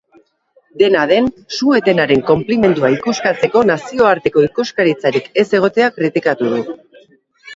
Dena 0.81 1.01
den, 1.09 1.27
su-etenaren 1.57 2.23
konplimendua 2.29 2.89
ikuskatzeko 2.95 3.63
nazioarteko 3.71 4.43
ikuskaritzarik 4.47 5.29
ez 5.43 5.47
egotea 5.59 5.91
kritikatu 5.99 6.49
du. 6.55 6.63